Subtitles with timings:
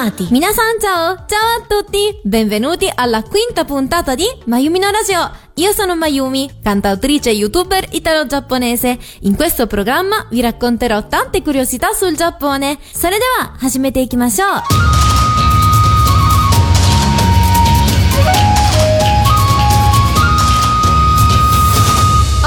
[0.00, 0.28] Animati.
[0.30, 1.24] Minasan ciao!
[1.26, 2.18] Ciao a tutti!
[2.22, 5.30] Benvenuti alla quinta puntata di Mayumi no Radio!
[5.54, 8.96] Io sono Mayumi, cantautrice e youtuber italo-giapponese.
[9.20, 12.78] In questo programma vi racconterò tante curiosità sul Giappone.
[12.94, 14.48] それでは始めていきましょう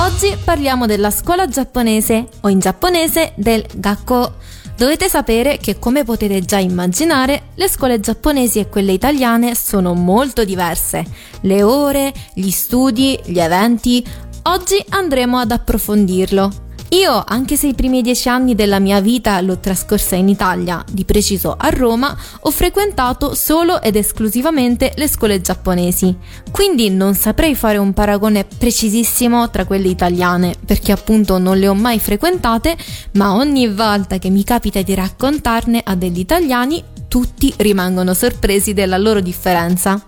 [0.02, 4.34] Oggi parliamo della scuola giapponese o in giapponese del Gakko.
[4.77, 10.45] Dovete sapere che come potete già immaginare, le scuole giapponesi e quelle italiane sono molto
[10.45, 11.05] diverse.
[11.42, 14.05] Le ore, gli studi, gli eventi.
[14.42, 16.64] Oggi andremo ad approfondirlo.
[16.95, 21.05] Io, anche se i primi dieci anni della mia vita l'ho trascorsa in Italia, di
[21.05, 26.17] preciso a Roma, ho frequentato solo ed esclusivamente le scuole giapponesi.
[26.53, 31.75] Quindi non saprei fare un paragone precisissimo tra quelle italiane, perché appunto non le ho
[31.75, 32.77] mai frequentate,
[33.14, 38.98] ma ogni volta che mi capita di raccontarne a degli italiani, tutti rimangono sorpresi della
[38.98, 40.01] loro differenza.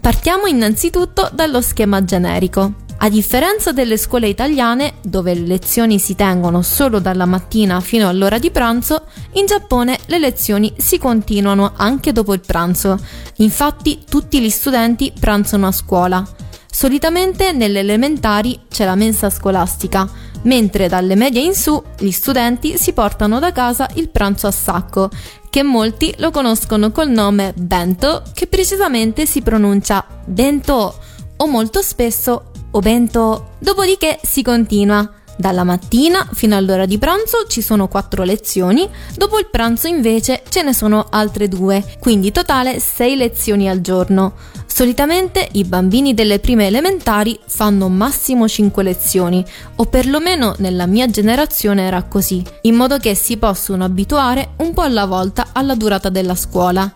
[0.00, 2.80] Partiamo innanzitutto dallo schema generico.
[3.04, 8.38] A differenza delle scuole italiane, dove le lezioni si tengono solo dalla mattina fino all'ora
[8.38, 12.96] di pranzo, in Giappone le lezioni si continuano anche dopo il pranzo.
[13.38, 16.24] Infatti tutti gli studenti pranzano a scuola.
[16.70, 20.08] Solitamente nelle elementari c'è la mensa scolastica,
[20.42, 25.10] mentre dalle medie in su gli studenti si portano da casa il pranzo a sacco,
[25.50, 30.94] che molti lo conoscono col nome bento, che precisamente si pronuncia bento
[31.38, 33.52] o molto spesso o bento.
[33.58, 35.10] Dopodiché si continua.
[35.34, 40.62] Dalla mattina fino all'ora di pranzo ci sono quattro lezioni, dopo il pranzo invece ce
[40.62, 44.34] ne sono altre due, quindi totale sei lezioni al giorno.
[44.66, 49.44] Solitamente i bambini delle prime elementari fanno massimo 5 lezioni,
[49.76, 54.82] o perlomeno nella mia generazione era così, in modo che si possono abituare un po'
[54.82, 56.94] alla volta alla durata della scuola.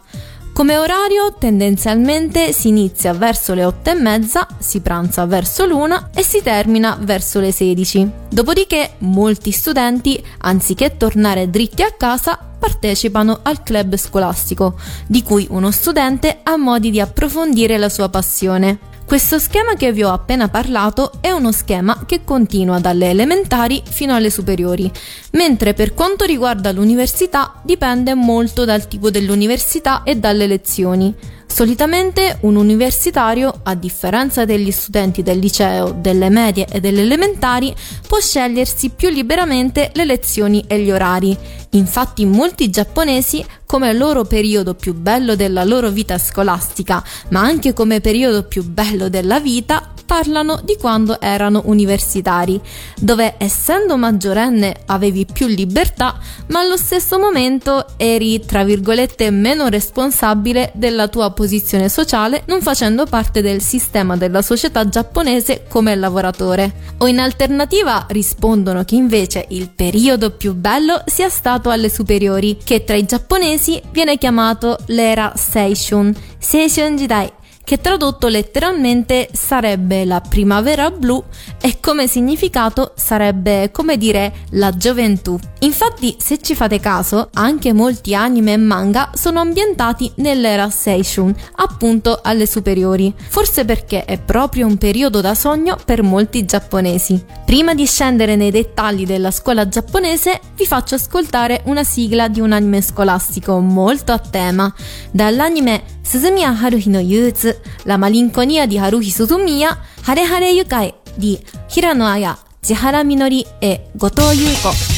[0.57, 6.23] Come orario tendenzialmente si inizia verso le 8 e mezza, si pranza verso l'una e
[6.23, 8.11] si termina verso le 16.
[8.31, 15.71] Dopodiché molti studenti, anziché tornare dritti a casa, partecipano al club scolastico, di cui uno
[15.71, 18.79] studente ha modi di approfondire la sua passione.
[19.07, 24.17] Questo schema che vi ho appena parlato è uno schema che continua dalle elementari fino
[24.17, 24.91] alle superiori,
[25.31, 31.15] mentre per quanto riguarda l'università dipende molto dal tipo dell'università e dalle lezioni.
[31.47, 37.75] Solitamente un universitario, a differenza degli studenti del liceo, delle medie e delle elementari,
[38.07, 41.39] può scegliersi più liberamente le lezioni e gli orari.
[41.77, 48.01] Infatti molti giapponesi, come loro periodo più bello della loro vita scolastica, ma anche come
[48.01, 52.59] periodo più bello della vita, parlano di quando erano universitari,
[52.99, 60.71] dove essendo maggiorenne avevi più libertà, ma allo stesso momento eri, tra virgolette, meno responsabile
[60.75, 66.95] della tua posizione sociale, non facendo parte del sistema della società giapponese come lavoratore.
[66.99, 72.85] O in alternativa rispondono che invece il periodo più bello sia stato alle superiori, che
[72.85, 77.31] tra i giapponesi viene chiamato l'era Seishun, Seishun Jidai
[77.67, 81.21] che tradotto letteralmente sarebbe la primavera blu
[81.61, 85.37] e come significato sarebbe come dire la gioventù.
[85.61, 92.21] Infatti, se ci fate caso, anche molti anime e manga sono ambientati nell'era Seishun, appunto
[92.23, 97.21] alle superiori, forse perché è proprio un periodo da sogno per molti giapponesi.
[97.45, 102.53] Prima di scendere nei dettagli della scuola giapponese, vi faccio ascoltare una sigla di un
[102.53, 104.73] anime scolastico molto a tema,
[105.11, 114.96] dall'anime Suzumiya Haruhi no Yuzu, ラマリンコニアディハルヒスズミヤ、ハレハレ愉快ディ、平野綾、千原みのり、え、後藤優子。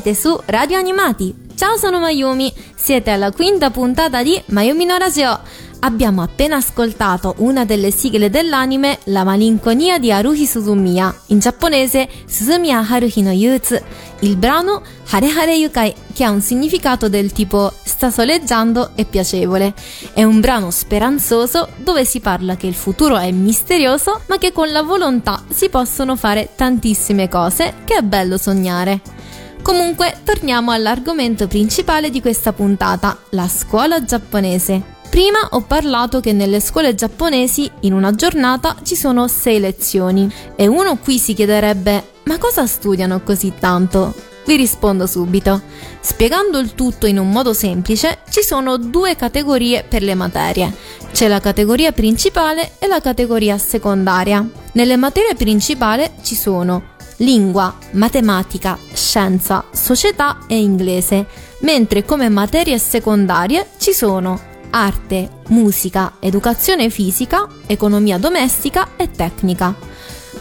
[0.00, 1.34] Siete su Radio Animati.
[1.54, 2.50] Ciao, sono Mayumi.
[2.74, 5.38] Siete alla quinta puntata di Mayumi no Radio.
[5.80, 12.78] Abbiamo appena ascoltato una delle sigle dell'anime La malinconia di Haruhi Suzumiya, in giapponese Suzumiya
[12.88, 13.78] Haruhi no Yutsu,
[14.20, 19.74] il brano Hare Hare Yukai, che ha un significato del tipo sta soleggiando e piacevole.
[20.14, 24.72] È un brano speranzoso dove si parla che il futuro è misterioso, ma che con
[24.72, 29.18] la volontà si possono fare tantissime cose, che è bello sognare.
[29.62, 34.98] Comunque, torniamo all'argomento principale di questa puntata, la scuola giapponese.
[35.10, 40.66] Prima ho parlato che nelle scuole giapponesi in una giornata ci sono sei lezioni e
[40.68, 44.14] uno qui si chiederebbe ma cosa studiano così tanto?
[44.46, 45.60] Vi rispondo subito.
[46.00, 50.72] Spiegando il tutto in un modo semplice, ci sono due categorie per le materie.
[51.12, 54.48] C'è la categoria principale e la categoria secondaria.
[54.72, 56.89] Nelle materie principali ci sono
[57.20, 61.26] lingua, matematica, scienza, società e inglese,
[61.60, 69.89] mentre come materie secondarie ci sono arte, musica, educazione fisica, economia domestica e tecnica.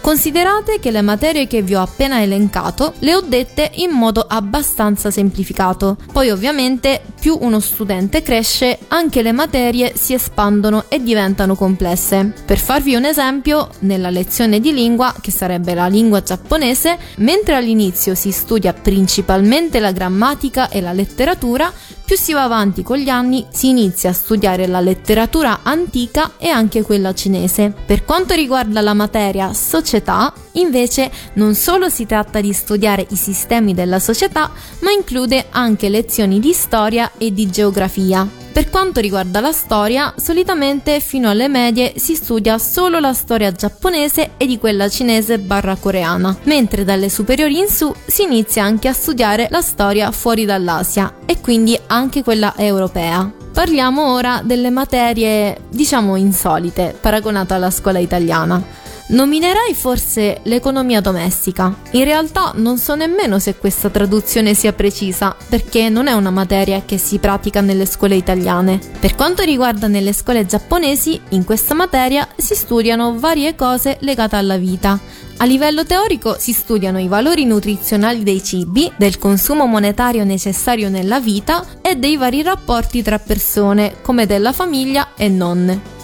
[0.01, 5.12] Considerate che le materie che vi ho appena elencato le ho dette in modo abbastanza
[5.12, 5.98] semplificato.
[6.12, 12.34] Poi ovviamente più uno studente cresce, anche le materie si espandono e diventano complesse.
[12.46, 18.15] Per farvi un esempio, nella lezione di lingua, che sarebbe la lingua giapponese, mentre all'inizio
[18.15, 21.72] si studia principalmente la grammatica e la letteratura,
[22.09, 26.47] più si va avanti con gli anni si inizia a studiare la letteratura antica e
[26.47, 27.71] anche quella cinese.
[27.85, 33.74] Per quanto riguarda la materia società, invece non solo si tratta di studiare i sistemi
[33.74, 38.27] della società, ma include anche lezioni di storia e di geografia.
[38.51, 44.32] Per quanto riguarda la storia, solitamente fino alle medie si studia solo la storia giapponese
[44.38, 48.94] e di quella cinese barra coreana, mentre dalle superiori in su si inizia anche a
[48.94, 53.32] studiare la storia fuori dall'Asia e quindi anche quella europea.
[53.53, 58.62] Parliamo ora delle materie, diciamo, insolite, paragonate alla scuola italiana.
[59.11, 61.75] Nominerei forse l'economia domestica.
[61.91, 66.83] In realtà non so nemmeno se questa traduzione sia precisa, perché non è una materia
[66.85, 68.79] che si pratica nelle scuole italiane.
[68.99, 74.57] Per quanto riguarda nelle scuole giapponesi, in questa materia si studiano varie cose legate alla
[74.57, 74.99] vita.
[75.37, 81.19] A livello teorico si studiano i valori nutrizionali dei cibi, del consumo monetario necessario nella
[81.19, 85.97] vita e dei vari rapporti tra persone, come della famiglia e nonne.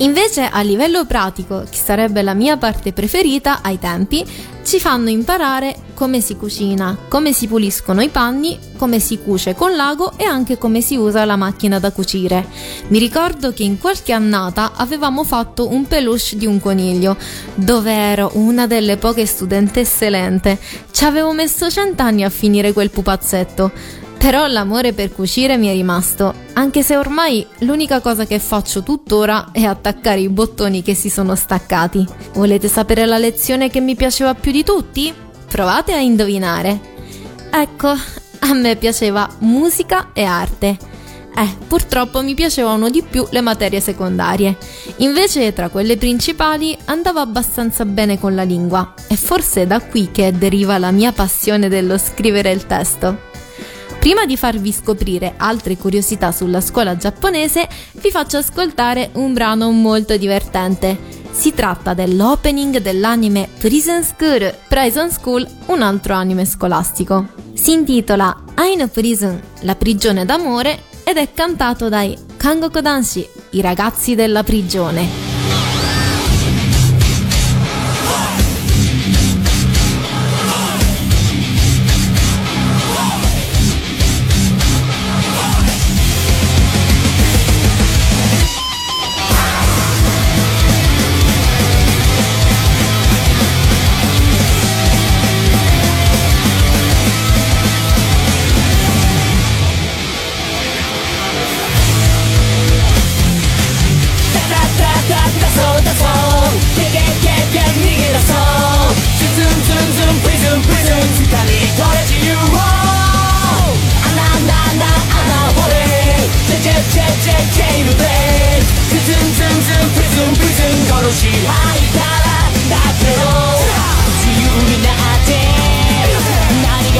[0.00, 4.24] Invece a livello pratico, che sarebbe la mia parte preferita ai tempi,
[4.62, 9.74] ci fanno imparare come si cucina, come si puliscono i panni, come si cuce con
[9.74, 12.46] l'ago e anche come si usa la macchina da cucire.
[12.88, 17.16] Mi ricordo che in qualche annata avevamo fatto un peluche di un coniglio,
[17.56, 20.60] dove ero una delle poche studentesse lente.
[20.92, 23.72] Ci avevo messo cent'anni a finire quel pupazzetto.
[24.18, 29.50] Però l'amore per cucire mi è rimasto, anche se ormai l'unica cosa che faccio tuttora
[29.52, 32.04] è attaccare i bottoni che si sono staccati.
[32.34, 35.14] Volete sapere la lezione che mi piaceva più di tutti?
[35.48, 36.96] Provate a indovinare.
[37.50, 40.76] Ecco, a me piaceva musica e arte.
[41.34, 44.58] Eh, purtroppo mi piacevano di più le materie secondarie.
[44.96, 48.94] Invece, tra quelle principali, andavo abbastanza bene con la lingua.
[49.06, 53.27] E forse da qui che deriva la mia passione dello scrivere il testo.
[54.08, 57.68] Prima di farvi scoprire altre curiosità sulla scuola giapponese,
[58.00, 60.98] vi faccio ascoltare un brano molto divertente.
[61.30, 67.26] Si tratta dell'opening dell'anime Prison School, Prison School, un altro anime scolastico.
[67.52, 74.14] Si intitola Aino Prison, la prigione d'amore, ed è cantato dai Kangoku Danshi, i ragazzi
[74.14, 75.27] della prigione.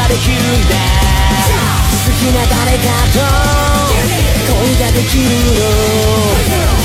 [0.08, 0.24] 好き
[2.32, 3.20] な誰かと
[4.48, 5.60] 恋ができるの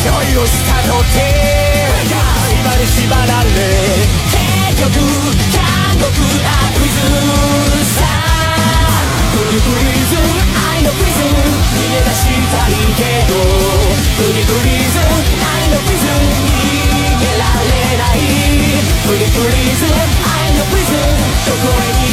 [0.03, 1.23] 恋をしたのって
[2.51, 3.47] 今に縛られ
[4.27, 4.99] 結局
[5.55, 6.11] 韓国
[6.43, 7.15] アプリズム
[7.95, 8.11] さ
[9.31, 10.27] ブリブリズム
[10.75, 13.39] 愛のプリズム逃げ出したいけど
[14.19, 16.11] ブリブリズム愛のプリズム
[16.59, 16.75] 逃
[17.23, 17.71] げられ
[18.03, 18.27] ない
[19.07, 21.07] ブリブリズム愛のプリズム
[21.47, 22.12] どこへ逃げ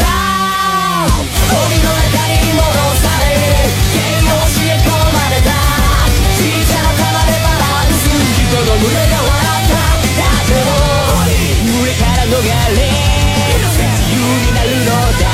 [14.41, 15.27] になるのだ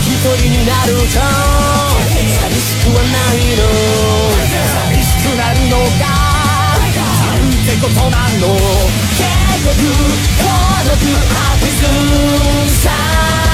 [0.00, 1.20] 一人になると
[2.38, 3.62] 寂しくはないの
[4.72, 6.04] 寂しくなるのが
[6.84, 8.56] なんてことなの
[9.12, 9.24] 結
[9.64, 9.78] 局
[10.38, 10.44] 孤
[10.84, 13.53] 独アピズンさ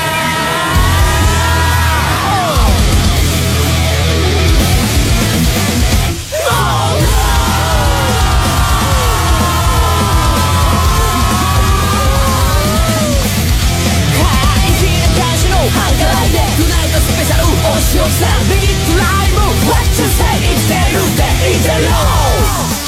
[18.01, 18.57] yourself, be
[18.89, 19.31] blind
[19.69, 22.81] What you say is that you that is the law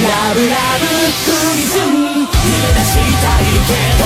[0.00, 0.84] Love, love,
[1.20, 4.02] 踏みずん逃げ出したいけど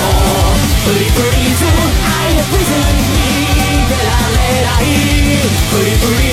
[0.83, 4.83] フリフリズ I have reason 逃げられない
[5.71, 6.24] フリフリ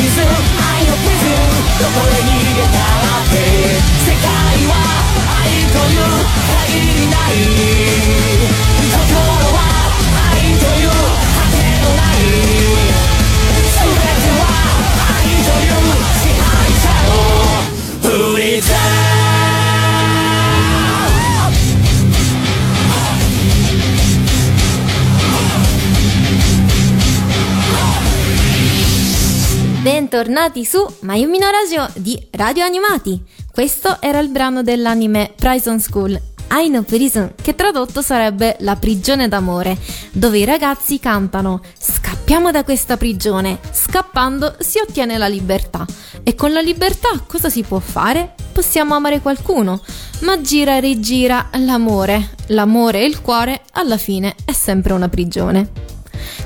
[29.83, 33.21] Bentornati su Mayumi no Radio di Radio Animati.
[33.53, 36.19] Questo era il brano dell'anime Prison School,
[36.49, 39.77] Aino Prison, che tradotto sarebbe La prigione d'amore,
[40.11, 45.85] dove i ragazzi cantano Scappiamo da questa prigione, scappando si ottiene la libertà.
[46.23, 48.35] E con la libertà cosa si può fare?
[48.53, 49.83] Possiamo amare qualcuno,
[50.21, 52.31] ma gira e rigira l'amore.
[52.47, 55.71] L'amore e il cuore alla fine è sempre una prigione.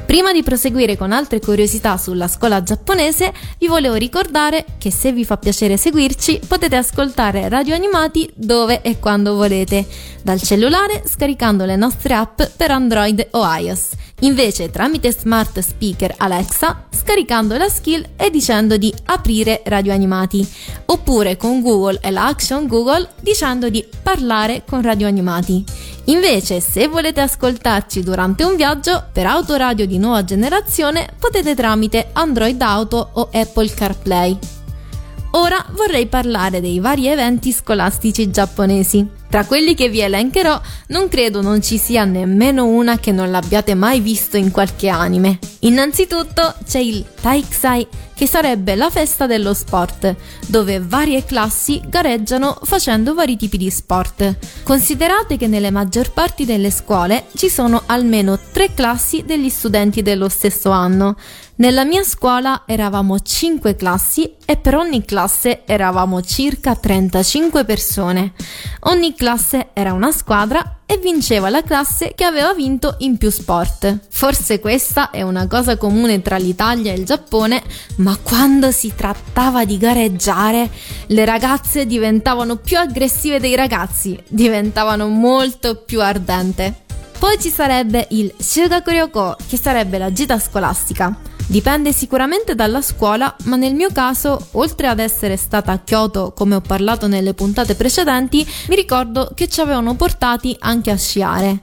[0.07, 5.25] Prima di proseguire con altre curiosità sulla scuola giapponese, vi volevo ricordare che se vi
[5.25, 9.85] fa piacere seguirci potete ascoltare Radio Animati dove e quando volete,
[10.23, 13.91] dal cellulare scaricando le nostre app per Android o iOS.
[14.21, 20.49] Invece tramite smart speaker Alexa scaricando la skill e dicendo di aprire Radio Animati,
[20.87, 25.65] oppure con Google e la action Google dicendo di parlare con Radio Animati.
[26.09, 32.61] Invece, se volete ascoltarci durante un viaggio per autoradio di nuova generazione, potete tramite Android
[32.61, 34.39] Auto o Apple CarPlay.
[35.33, 39.07] Ora vorrei parlare dei vari eventi scolastici giapponesi.
[39.29, 43.75] Tra quelli che vi elencherò, non credo non ci sia nemmeno una che non l'abbiate
[43.75, 45.39] mai visto in qualche anime.
[45.61, 50.15] Innanzitutto c'è il Taiksai, che sarebbe la festa dello sport,
[50.47, 54.37] dove varie classi gareggiano facendo vari tipi di sport.
[54.63, 60.31] Considerate che nelle maggior parti delle scuole ci sono almeno tre classi degli studenti dello
[60.31, 61.17] stesso anno.
[61.59, 68.33] Nella mia scuola eravamo 5 classi e per ogni classe eravamo circa 35 persone.
[68.81, 73.99] Ogni classe era una squadra e vinceva la classe che aveva vinto in più sport.
[74.09, 77.61] Forse questa è una cosa comune tra l'Italia e il Giappone,
[77.97, 80.71] ma quando si trattava di gareggiare,
[81.07, 86.85] le ragazze diventavano più aggressive dei ragazzi, diventavano molto più ardente.
[87.19, 91.36] Poi ci sarebbe il Shugaku Ryoko, che sarebbe la gita scolastica.
[91.49, 96.57] Dipende sicuramente dalla scuola, ma nel mio caso, oltre ad essere stata a Kyoto, come
[96.57, 101.61] ho parlato nelle puntate precedenti, mi ricordo che ci avevano portati anche a sciare.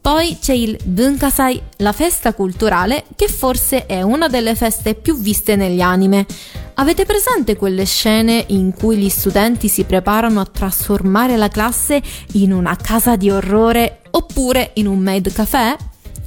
[0.00, 5.54] Poi c'è il Bunkasai, la festa culturale, che forse è una delle feste più viste
[5.54, 6.24] negli anime.
[6.74, 12.00] Avete presente quelle scene in cui gli studenti si preparano a trasformare la classe
[12.32, 15.76] in una casa di orrore oppure in un maid café?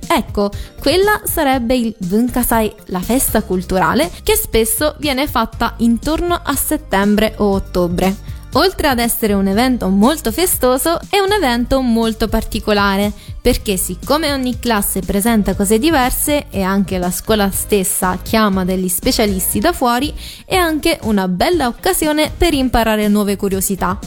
[0.07, 7.33] Ecco, quella sarebbe il Bunkasai, la festa culturale che spesso viene fatta intorno a settembre
[7.37, 8.37] o ottobre.
[8.53, 14.57] Oltre ad essere un evento molto festoso, è un evento molto particolare, perché siccome ogni
[14.57, 20.11] classe presenta cose diverse e anche la scuola stessa chiama degli specialisti da fuori,
[20.45, 23.99] è anche una bella occasione per imparare nuove curiosità.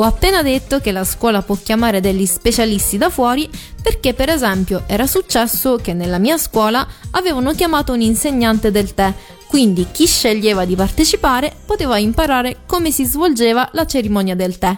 [0.00, 3.50] Ho appena detto che la scuola può chiamare degli specialisti da fuori
[3.82, 9.12] perché per esempio era successo che nella mia scuola avevano chiamato un insegnante del tè,
[9.46, 14.74] quindi chi sceglieva di partecipare poteva imparare come si svolgeva la cerimonia del tè.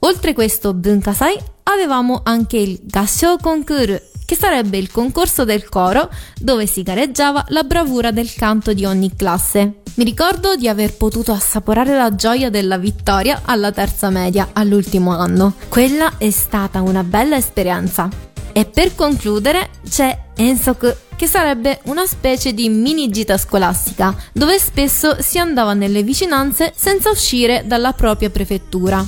[0.00, 6.66] Oltre questo Bunkasai avevamo anche il Gassho Concours, che sarebbe il concorso del coro dove
[6.66, 9.80] si gareggiava la bravura del canto di ogni classe.
[9.94, 15.54] Mi ricordo di aver potuto assaporare la gioia della vittoria alla terza media all'ultimo anno.
[15.68, 18.10] Quella è stata una bella esperienza.
[18.52, 25.16] E per concludere c'è Ensok, che sarebbe una specie di mini gita scolastica, dove spesso
[25.20, 29.06] si andava nelle vicinanze senza uscire dalla propria prefettura.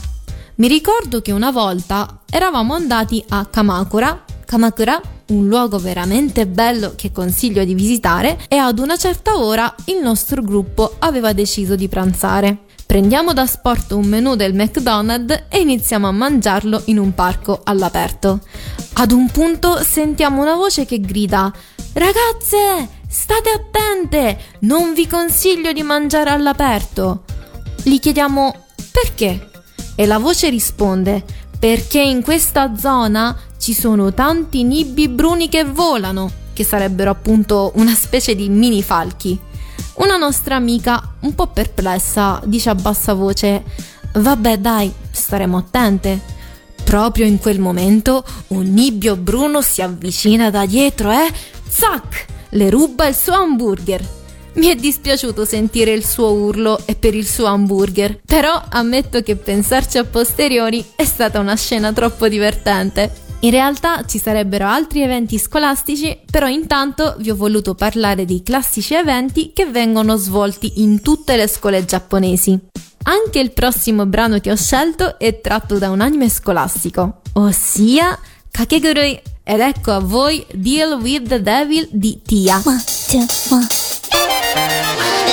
[0.56, 7.12] Mi ricordo che una volta eravamo andati a Kamakura, Kamakura, un luogo veramente bello che
[7.12, 12.60] consiglio di visitare, e ad una certa ora il nostro gruppo aveva deciso di pranzare.
[12.86, 18.40] Prendiamo da sport un menù del McDonald's e iniziamo a mangiarlo in un parco all'aperto.
[18.94, 21.52] Ad un punto sentiamo una voce che grida
[21.92, 27.24] Ragazze, state attente, non vi consiglio di mangiare all'aperto.
[27.82, 29.50] Gli chiediamo perché?
[29.94, 31.22] E la voce risponde
[31.58, 37.94] perché in questa zona ci sono tanti nibbi bruni che volano, che sarebbero appunto una
[37.94, 39.38] specie di mini falchi.
[39.94, 43.64] Una nostra amica, un po' perplessa, dice a bassa voce:
[44.12, 46.36] Vabbè, dai, staremo attente.
[46.84, 51.30] Proprio in quel momento un nibbio bruno si avvicina da dietro e.
[51.68, 52.26] Zac!
[52.50, 54.17] Le ruba il suo hamburger.
[54.54, 59.36] Mi è dispiaciuto sentire il suo urlo e per il suo hamburger, però ammetto che
[59.36, 63.26] pensarci a posteriori è stata una scena troppo divertente.
[63.40, 68.94] In realtà ci sarebbero altri eventi scolastici, però intanto vi ho voluto parlare dei classici
[68.94, 72.58] eventi che vengono svolti in tutte le scuole giapponesi.
[73.04, 78.18] Anche il prossimo brano che ho scelto è tratto da un anime scolastico, ossia
[78.50, 79.20] Kakegurui.
[79.44, 82.60] Ed ecco a voi Deal with the Devil di Tia.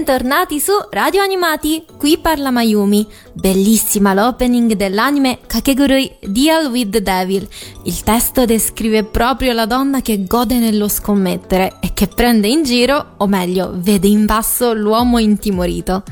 [0.00, 3.06] Bentornati su Radio Animati, qui parla Mayumi.
[3.34, 7.46] Bellissima l'opening dell'anime Kakegurui Deal with the Devil.
[7.84, 13.16] Il testo descrive proprio la donna che gode nello scommettere e che prende in giro,
[13.18, 16.02] o meglio, vede in basso l'uomo intimorito.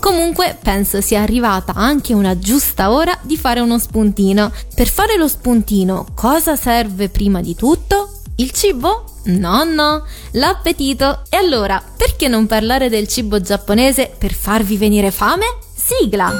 [0.00, 4.50] Comunque penso sia arrivata anche una giusta ora di fare uno spuntino.
[4.74, 8.15] Per fare lo spuntino, cosa serve prima di tutto?
[8.38, 9.04] Il cibo?
[9.24, 11.22] No, no, l'appetito.
[11.30, 15.46] E allora, perché non parlare del cibo giapponese per farvi venire fame?
[15.74, 16.30] Sigla!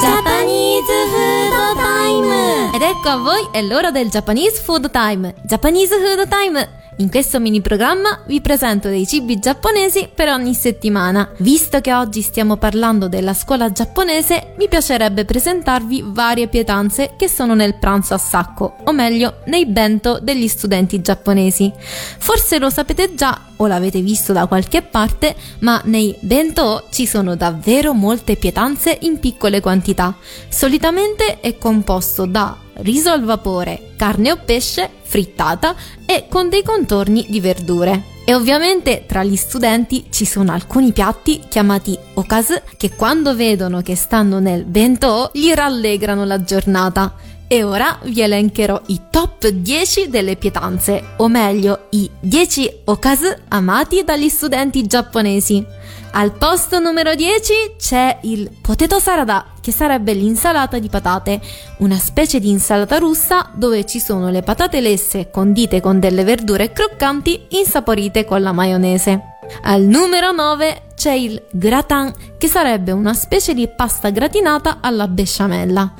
[0.00, 2.70] Japanese Food Time!
[2.74, 5.34] Ed ecco a voi, è l'ora del Japanese Food Time.
[5.44, 6.86] Japanese Food Time!
[7.00, 11.30] In questo mini programma vi presento dei cibi giapponesi per ogni settimana.
[11.38, 17.54] Visto che oggi stiamo parlando della scuola giapponese, mi piacerebbe presentarvi varie pietanze che sono
[17.54, 21.72] nel pranzo a sacco, o meglio, nei bento degli studenti giapponesi.
[22.18, 27.36] Forse lo sapete già o l'avete visto da qualche parte, ma nei bento ci sono
[27.36, 30.16] davvero molte pietanze in piccole quantità.
[30.48, 37.26] Solitamente è composto da riso al vapore, carne o pesce, frittata e con dei contorni
[37.28, 38.16] di verdure.
[38.24, 43.96] E ovviamente tra gli studenti ci sono alcuni piatti chiamati okazu che quando vedono che
[43.96, 47.14] stanno nel bento gli rallegrano la giornata.
[47.50, 54.04] E ora vi elencherò i top 10 delle pietanze, o meglio i 10 okazu amati
[54.04, 55.64] dagli studenti giapponesi.
[56.10, 61.38] Al posto numero 10 c'è il potato sarada, che sarebbe l'insalata di patate,
[61.78, 66.72] una specie di insalata russa dove ci sono le patate lesse condite con delle verdure
[66.72, 69.36] croccanti insaporite con la maionese.
[69.64, 75.92] Al numero 9 c'è il gratin, che sarebbe una specie di pasta gratinata alla besciamella.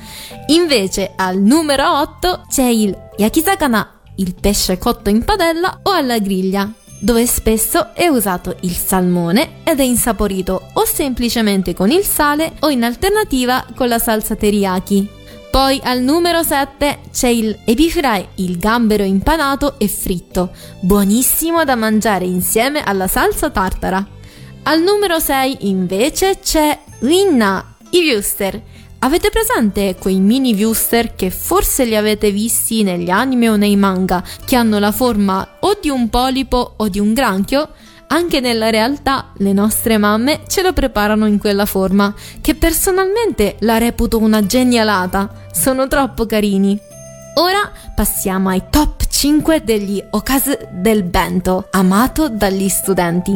[0.47, 6.67] Invece al numero 8 c'è il yakizakana, il pesce cotto in padella o alla griglia,
[6.99, 12.69] dove spesso è usato il salmone ed è insaporito o semplicemente con il sale o
[12.69, 15.17] in alternativa con la salsa teriyaki.
[15.49, 21.75] Poi al numero 7 c'è il ebi fry, il gambero impanato e fritto, buonissimo da
[21.75, 24.05] mangiare insieme alla salsa tartara.
[24.63, 28.61] Al numero 6 invece c'è Winna, i wuster.
[29.01, 34.21] Avete presente quei mini wuster che forse li avete visti negli anime o nei manga,
[34.43, 37.69] che hanno la forma o di un polipo o di un granchio?
[38.07, 43.77] Anche nella realtà le nostre mamme ce lo preparano in quella forma, che personalmente la
[43.77, 45.47] reputo una genialata.
[45.53, 46.77] Sono troppo carini.
[47.35, 53.31] Ora passiamo ai top 5 degli okazu del bento, amato dagli studenti.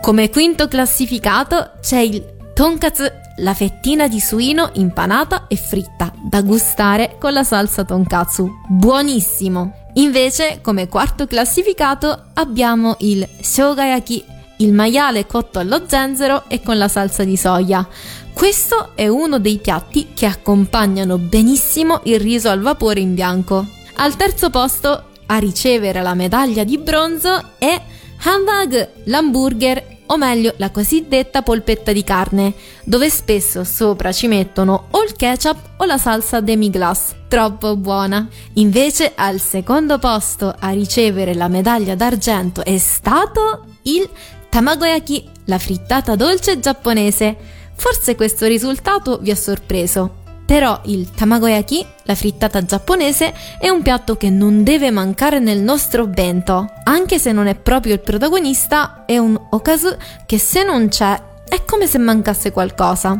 [0.00, 3.04] Come quinto classificato c'è il tonkatsu,
[3.36, 8.50] la fettina di suino impanata e fritta, da gustare con la salsa tonkatsu.
[8.68, 9.80] Buonissimo!
[9.94, 14.24] Invece, come quarto classificato, abbiamo il shogayaki,
[14.58, 17.86] il maiale cotto allo zenzero e con la salsa di soia.
[18.32, 23.66] Questo è uno dei piatti che accompagnano benissimo il riso al vapore in bianco.
[23.96, 27.80] Al terzo posto, a ricevere la medaglia di bronzo, è
[28.24, 32.52] hamburg, l'hamburger o meglio la cosiddetta polpetta di carne,
[32.84, 38.28] dove spesso sopra ci mettono o il ketchup o la salsa demi-glace, troppo buona.
[38.54, 44.08] Invece al secondo posto a ricevere la medaglia d'argento è stato il
[44.50, 47.36] tamagoyaki, la frittata dolce giapponese.
[47.74, 50.21] Forse questo risultato vi ha sorpreso.
[50.52, 56.06] Però il tamagoyaki, la frittata giapponese, è un piatto che non deve mancare nel nostro
[56.06, 56.70] bento.
[56.84, 61.64] Anche se non è proprio il protagonista, è un okazu che se non c'è è
[61.64, 63.18] come se mancasse qualcosa.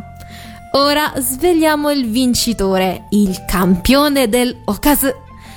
[0.73, 5.11] Ora svegliamo il vincitore, il campione del okazu.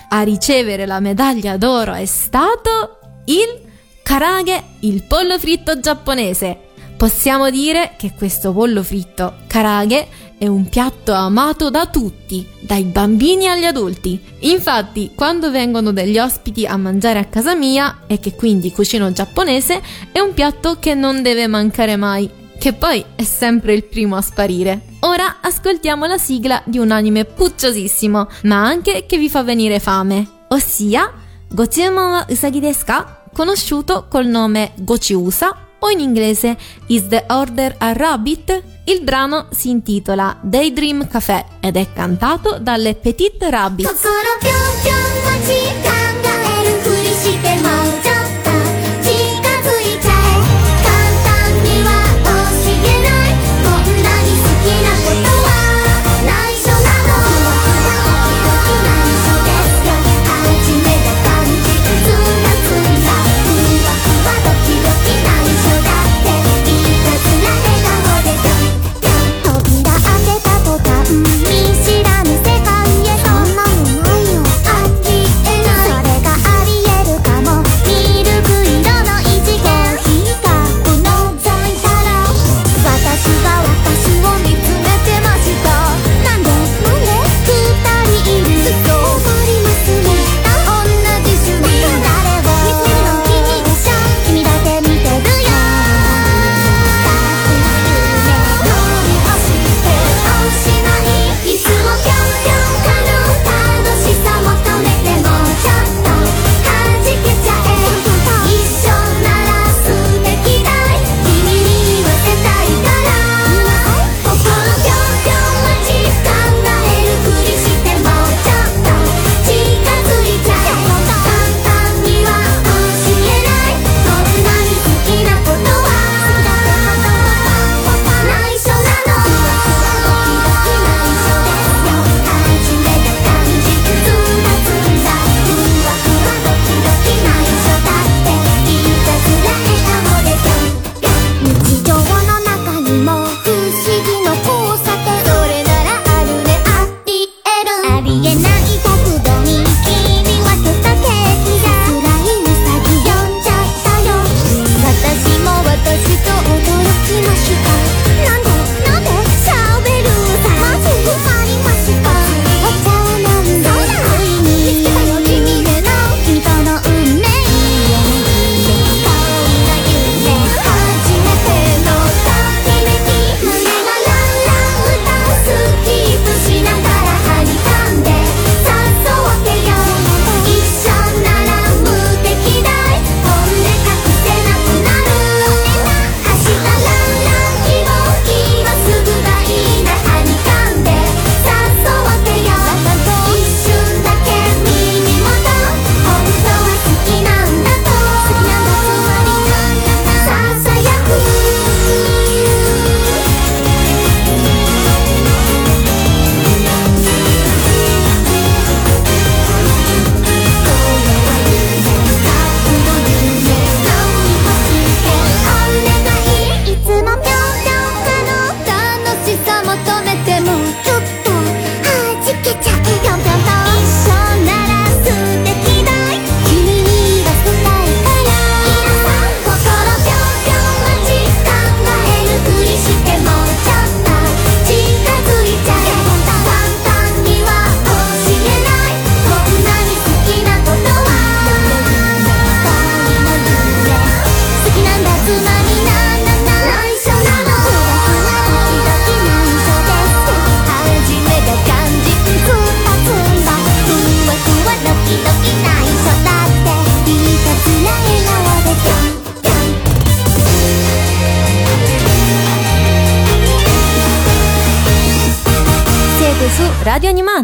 [0.08, 3.64] A ricevere la medaglia d'oro è stato il
[4.02, 6.58] karage, il pollo fritto giapponese.
[6.96, 13.48] Possiamo dire che questo pollo fritto karage è un piatto amato da tutti, dai bambini
[13.48, 14.20] agli adulti.
[14.40, 19.80] Infatti, quando vengono degli ospiti a mangiare a casa mia e che quindi cucino giapponese,
[20.12, 24.22] è un piatto che non deve mancare mai, che poi è sempre il primo a
[24.22, 24.82] sparire.
[25.00, 30.26] Ora ascoltiamo la sigla di un anime pucciosissimo, ma anche che vi fa venire fame,
[30.48, 31.12] ossia
[31.48, 33.22] Gochumon wa usagi desu ka?
[33.32, 38.62] Conosciuto col nome Gochiusa o in inglese Is the Order a Rabbit?
[38.84, 43.86] Il brano si intitola Daydream Café ed è cantato dalle Petite Rabbit.
[43.86, 44.48] Coccolo più
[44.82, 44.92] più
[45.24, 45.95] magica.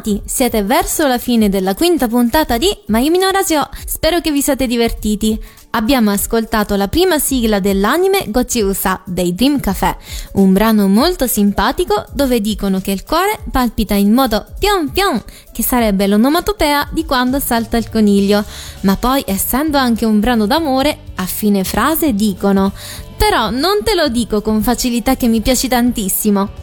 [0.03, 3.69] Animati, siete verso la fine della quinta puntata di Mayumi no Radio.
[3.87, 5.41] Spero che vi siate divertiti.
[5.71, 9.97] Abbiamo ascoltato la prima sigla dell'anime Gochiusa dei Dream Café,
[10.33, 15.63] un brano molto simpatico dove dicono che il cuore palpita in modo pion pion, che
[15.63, 18.45] sarebbe l'onomatopea di quando salta il coniglio.
[18.81, 22.73] Ma poi, essendo anche un brano d'amore, a fine frase dicono
[23.17, 26.62] però non te lo dico con facilità che mi piaci tantissimo.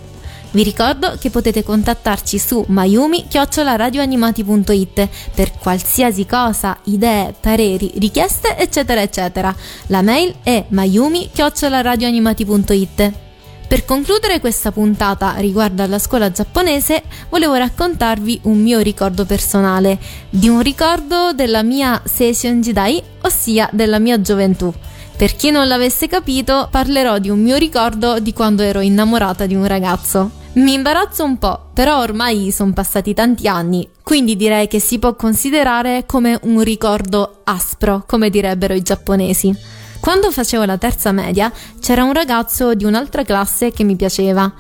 [0.52, 9.56] Vi ricordo che potete contattarci su mayumi-radioanimati.it per qualsiasi cosa, idee, pareri, richieste, eccetera, eccetera.
[9.88, 13.12] La mail è mayumi-radioanimati.it.
[13.67, 20.00] Per concludere questa puntata riguardo alla scuola giapponese, volevo raccontarvi un mio ricordo personale,
[20.32, 24.73] di un ricordo della mia Seishon Jidai, ossia della mia gioventù.
[25.15, 29.54] Per chi non l'avesse capito, parlerò di un mio ricordo di quando ero innamorata di
[29.54, 30.38] un ragazzo.
[30.52, 35.15] Mi imbarazzo un po', però ormai sono passati tanti anni, quindi direi che si può
[35.15, 39.56] considerare come un ricordo aspro, come direbbero i giapponesi.
[40.00, 44.52] Quando facevo la terza media c'era un ragazzo di un'altra classe che mi piaceva.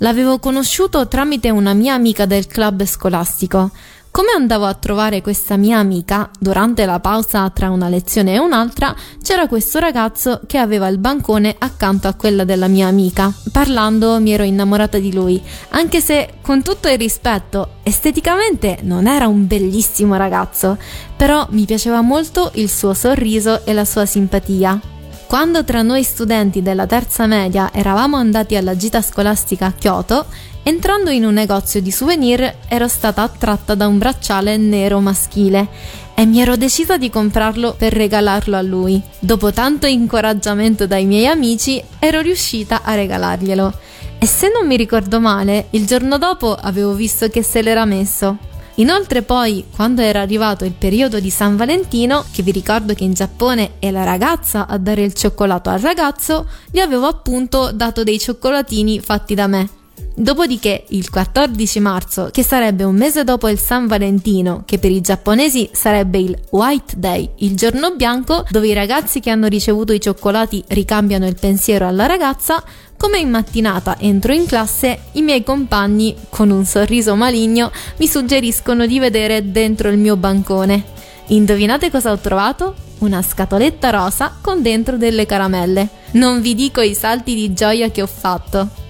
[0.00, 3.70] L'avevo conosciuto tramite una mia amica del club scolastico.
[4.10, 8.94] Come andavo a trovare questa mia amica, durante la pausa tra una lezione e un'altra,
[9.22, 13.32] c'era questo ragazzo che aveva il bancone accanto a quella della mia amica.
[13.52, 15.40] Parlando mi ero innamorata di lui,
[15.70, 20.78] anche se, con tutto il rispetto, esteticamente non era un bellissimo ragazzo,
[21.16, 24.97] però mi piaceva molto il suo sorriso e la sua simpatia.
[25.28, 30.24] Quando tra noi studenti della terza media eravamo andati alla gita scolastica a Kyoto,
[30.62, 35.68] entrando in un negozio di souvenir ero stata attratta da un bracciale nero maschile
[36.14, 39.02] e mi ero decisa di comprarlo per regalarlo a lui.
[39.18, 43.72] Dopo tanto incoraggiamento dai miei amici, ero riuscita a regalarglielo.
[44.18, 48.47] E se non mi ricordo male, il giorno dopo avevo visto che se l'era messo.
[48.78, 53.12] Inoltre poi, quando era arrivato il periodo di San Valentino, che vi ricordo che in
[53.12, 58.20] Giappone è la ragazza a dare il cioccolato al ragazzo, gli avevo appunto dato dei
[58.20, 59.77] cioccolatini fatti da me.
[60.18, 65.00] Dopodiché, il 14 marzo, che sarebbe un mese dopo il San Valentino, che per i
[65.00, 70.00] giapponesi sarebbe il White Day, il giorno bianco, dove i ragazzi che hanno ricevuto i
[70.00, 72.60] cioccolati ricambiano il pensiero alla ragazza,
[72.96, 78.86] come in mattinata entro in classe, i miei compagni, con un sorriso maligno, mi suggeriscono
[78.86, 80.82] di vedere dentro il mio bancone.
[81.28, 82.74] Indovinate cosa ho trovato?
[82.98, 85.88] Una scatoletta rosa con dentro delle caramelle.
[86.14, 88.86] Non vi dico i salti di gioia che ho fatto.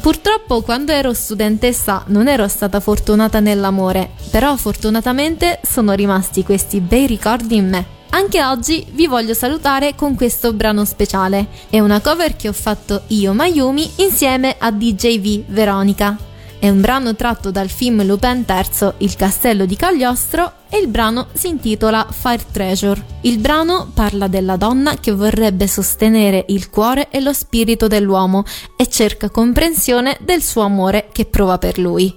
[0.00, 7.06] Purtroppo quando ero studentessa non ero stata fortunata nell'amore, però fortunatamente sono rimasti questi bei
[7.06, 7.86] ricordi in me.
[8.10, 11.48] Anche oggi vi voglio salutare con questo brano speciale.
[11.68, 16.29] È una cover che ho fatto io Mayumi insieme a DJV Veronica.
[16.60, 21.28] È un brano tratto dal film Lupin III, Il castello di Cagliostro, e il brano
[21.32, 23.02] si intitola Fire Treasure.
[23.22, 28.44] Il brano parla della donna che vorrebbe sostenere il cuore e lo spirito dell'uomo
[28.76, 32.14] e cerca comprensione del suo amore che prova per lui.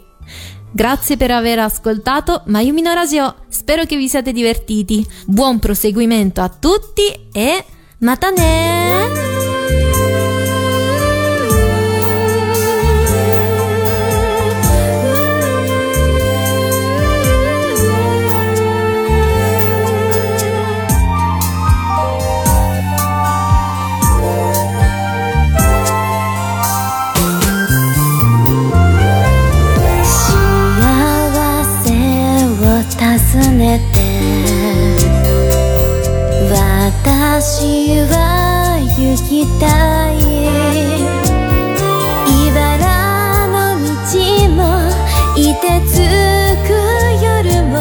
[0.74, 5.08] Grazie per aver ascoltato Mayumi no Radio, spero che vi siate divertiti.
[5.26, 7.64] Buon proseguimento a tutti e
[8.00, 9.43] matane!
[37.46, 39.68] 私は行きた
[40.14, 40.16] い。
[42.48, 43.92] 茨の道
[44.48, 44.56] も
[45.36, 45.92] 凍てつ
[46.66, 46.72] く
[47.22, 47.76] 夜も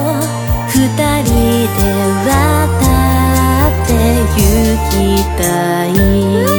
[0.67, 0.75] 二
[1.23, 1.31] 人
[1.79, 1.81] で
[2.27, 2.91] 渡
[3.69, 4.43] って行
[4.91, 4.93] き
[5.39, 5.41] た
[5.87, 6.52] い。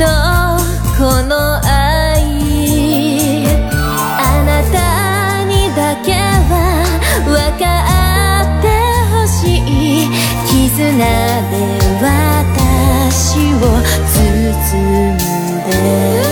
[0.00, 0.06] の
[0.96, 2.24] この愛
[4.18, 6.52] あなたにだけは
[7.26, 7.68] 分か
[8.48, 8.66] って
[9.12, 10.08] ほしい
[10.48, 11.04] 絆で
[12.00, 13.60] 私を
[14.06, 14.24] 包
[14.72, 15.20] ん
[15.68, 16.29] で